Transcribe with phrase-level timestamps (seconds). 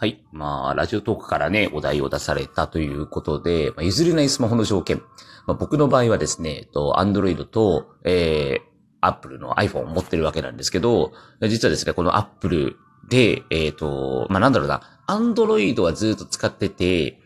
[0.00, 0.24] はい。
[0.30, 5.02] まあ、ラジオトークからね、お題を出されたということで、まあ、譲れないスマホの条件。
[5.44, 8.62] まあ、僕の場合はですね、えっと、Android と、えー、
[9.00, 11.10] Apple の iPhone を持ってるわけなんですけど、
[11.42, 12.76] 実はですね、この Apple
[13.08, 17.20] で、えっ、と、まあ、なんだろうな、Android はずっと使ってて、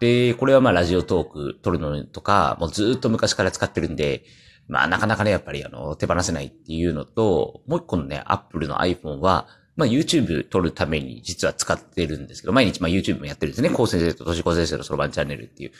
[0.00, 4.24] で、これはまあラジオトーク撮るのとか、もうずっと昔から使ってるんで、
[4.66, 9.46] まあなかなかね、やっぱりあの、手放せないっていうのと、もう一個のね、Apple の iPhone は、
[9.76, 13.70] まあ YouTube 撮るために実は使ってるんですけど、毎日まあ YouTube もやってるんですね。
[13.70, 15.72] 高先生と都市高先生のそろばんチャンネルっていう。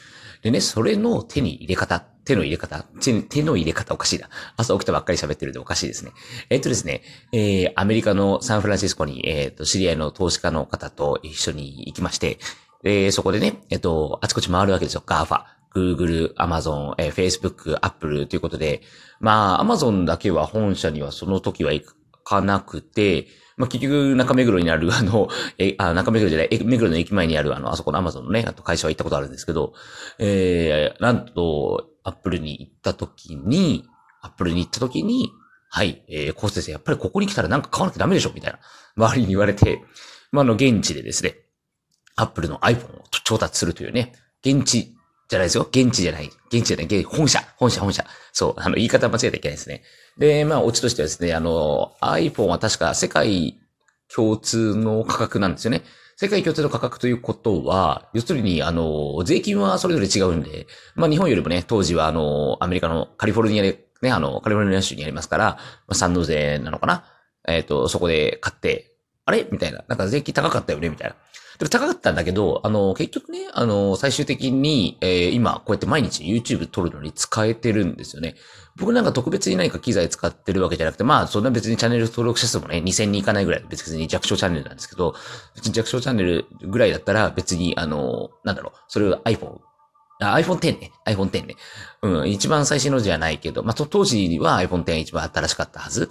[0.42, 4.28] でね、それの手に入れ方、手の入れ方、手手の入れ方おかしいな。
[4.56, 6.12] 朝起きたばっかり喋ってるんでおかしいですね。
[6.50, 7.02] えっとですね、
[7.32, 12.38] えー、アメリカのサンフランシスコに、えっ、と、知り合いの投資家の方と一緒に行きまして、
[12.84, 15.02] えー、そこでね、えっと、あちこち回るわけですよ。
[15.06, 15.56] GAFA。
[15.76, 18.80] Google、Amazon、えー、Facebook、Apple ということで、
[19.20, 21.84] まあ、Amazon だけは本社にはその時は行
[22.26, 29.74] かなくて、まあ、結局、中目黒にある、あの、え、あ、中目黒じゃない、え、目黒の駅前にある、あの、あそこのアマゾンのね、あと会社は行ったことあるんですけど、
[30.18, 33.84] えー、なんと、アップルに行った時に、
[34.20, 35.30] アップルに行った時に、
[35.70, 38.58] はい、えー、コース先生、やっぱりここに来たらなんか買わなきゃダメでしょみたいな、
[38.96, 39.82] 周りに言われて、
[40.32, 41.36] まあ、あの、現地でですね、
[42.16, 44.12] アップルの iPhone を調達するというね、
[44.44, 44.95] 現地
[45.28, 45.66] じゃないですよ。
[45.70, 46.30] 現地じゃない。
[46.48, 47.04] 現地じゃない。
[47.04, 47.42] 本社。
[47.56, 48.04] 本社、本社。
[48.32, 48.54] そう。
[48.58, 49.82] あの、言い方間違えていけないですね。
[50.18, 53.58] で、まあ、オチとしてはですね、あの、iPhone は確か世界
[54.14, 55.82] 共通の価格なんですよね。
[56.16, 65.58] 世界共通の価格ということは、要するに、あの、税金はそれぞれ違うんで、まあ、日本よりもね、当時は、あの、アメリカのカリフォルニアで、ね、あの、カリフォルニア州にありますから、ま
[65.88, 67.04] あ、三納税なのかな
[67.48, 68.92] えっ、ー、と、そこで買って、
[69.26, 69.46] あれ？
[69.50, 69.84] みたいな。
[69.88, 70.88] なんか税金高かったよね？
[70.88, 71.16] みたいな。
[71.58, 78.36] でも高かったんだけど、あの、結局ね、あの、最終的に、えー、今、こうやって毎日 YouTube 撮るのに使えてるんですよね。
[78.76, 85.14] 僕なんか特別に何か機材使ってるわけじゃなくて、まあ、そんな別にチャンネル登録者数もね、2000人いかないぐらい、別に弱小チャンネルなんですけど、
[85.54, 89.60] 別に弱小チャンネルぐらいだったら、別に、あの、なんだろう、それを iPhone、
[90.20, 90.92] iPhone X ね。
[91.06, 91.56] iPhone X ね。
[92.02, 96.10] うん、一番最新のじゃないけど、まあ、当時には iPhone X 一番新しかったはず。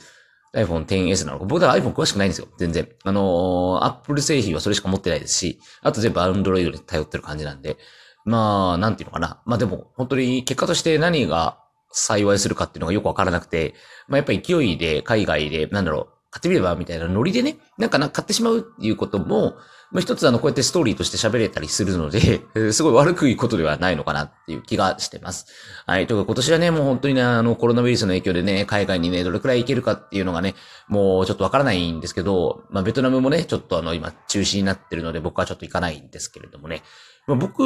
[0.55, 1.45] iPhone XS なのか。
[1.45, 2.47] 僕は iPhone 詳しくないんですよ。
[2.57, 2.87] 全然。
[3.03, 7.77] あのー、Apple 製品はそれしか持ってないですし、あと全部 Android に頼ってる感じなんで。
[8.23, 9.41] まあ、なんていうのかな。
[9.45, 11.59] まあでも、本当に結果として何が
[11.91, 13.75] 幸いするかっていうのがよくわからなくて、
[14.07, 19.55] まあやっぱり勢いで海外で、なんだろう、買ってみればみたいなノリでね、なんかな買ってしまうっていうことも、
[19.91, 22.41] まあ、一つあの、こうやってストーリーとして喋れたりするので、
[22.73, 25.45] すごい悪くいことではないのかなっていう気がしてます。
[25.85, 26.07] はい。
[26.07, 30.55] というか今年はね、もう本当にね、あの、コロナウイルスの影響でね、海外にね、どれくらい行けるかっていうのがね、
[30.89, 36.83] もうちょっとわからないんですけど、まあ、ベトナムもね、ちょっとあの、今、中止になってるので、僕はちょっと行かないんですけれどもね。
[37.25, 37.63] まあ、僕、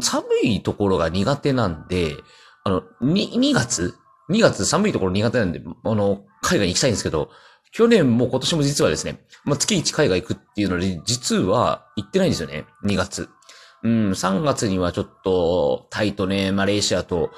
[0.00, 2.14] 寒いところが苦手なんで、
[2.62, 3.96] あの、2, 2月
[4.30, 7.30] ?2 月寒いところ苦手なんで、あの、海外に行きたいんですけど、
[7.74, 12.66] 去年も今年も実はですね、まあ、月1海外行くっていうので、実は行ってないんですよね。
[12.84, 13.28] 2月。
[13.82, 17.32] うん、3月にはちょっと、タイとね、マレーシアと、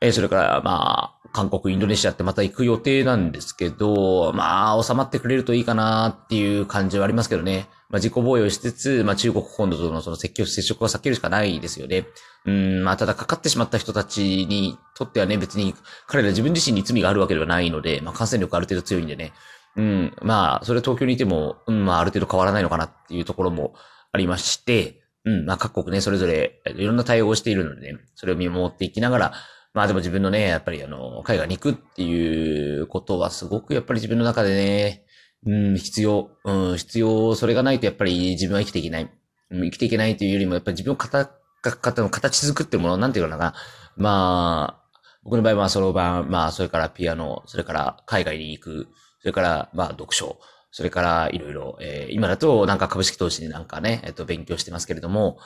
[0.00, 7.68] えー、それから、まあ、韓国、インドネシアってまた行く予定なんですけど、まあ、収まってくれるといいかなっていう感じはありますけどね。
[7.88, 12.06] まあ、自己防衛をしつつ、まあ、中国本土とのその接触、接触は避けるしかないですよね。
[12.46, 15.76] うん、まあ、ただかかってしまった人たちにとってはね、別に
[16.08, 19.32] 彼ら自分自身に罪があるわけではないので、まあ、感染力ある程度強いんでね。
[19.78, 23.74] うん、まあ、それ東京にいても、うん、まあ、ある程度変わらないのかなっていうところも
[24.10, 29.32] ありまして、うん、まあ、各国ね、それぞれいろんな対応をしているのでね、それを見守っていきながら、
[29.74, 35.04] まあでも自分のね、やっぱりあの、海外に行くっていうことはすごくやっぱり自分の中でね、
[35.46, 39.10] うん、必要、うん、必要、それがないとやっぱり自分は生きていけない。
[39.50, 41.30] うん、生きていけないというよりも、やっぱり自分を形、
[41.62, 43.54] 形の形作ってるもの、なんていうのかな。
[43.96, 44.88] まあ、
[45.22, 48.88] 僕の場合はそろばん、まあ、それからピアノ、それから海外に行く、
[49.20, 50.38] それから、まあ、読書、
[50.70, 55.38] それからいろいろ、えー、今だとなんか株式投資でなんかね、えっと、勉強してますけれども、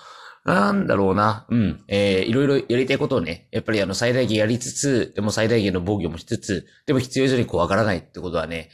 [0.44, 8.70] なんだろうな、うん、えー、いろいろやりたいことをね、やっぱりあの、最大限やりつつ、でも最大限の防御もしつつ、でも必要以上にこうわからないってことはね、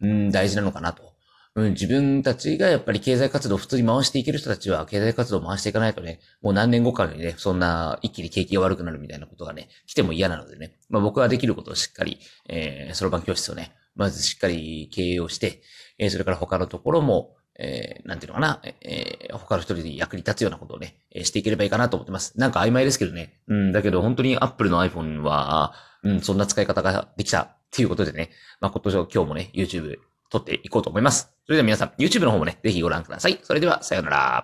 [0.00, 1.10] うん、大事なのかなと。
[1.56, 12.18] うん、自分たちがやっぱり経済活動を普通に回していける人たちは経済活動を回していかないとね、もう何年後かにね、そんな一気に景気が悪くなるみたいなことがね、来ても嫌なのでね、まあ僕はできることをしっかり、
[12.48, 15.62] えー、そろばん教室をね、まずしっかり経営をして、
[15.98, 22.38] えー、それから他のところも、えー、なんていうのかな、えー、他の人に役に立つようなことをね、えー、していければいいかなと思ってます。
[22.38, 23.40] なんか曖昧ですけどね。
[23.48, 29.96] うん、だけど本当に Apple の iPhone は、うん、そんな使い方ができたっていうことでね、まあ今年は今日もね、YouTube
[30.30, 31.32] 撮っていこうと思います。
[31.44, 33.38] それでは皆さん、YouTube の方もね、ぜひご覧ください。
[33.42, 34.38] それでは、さようなら。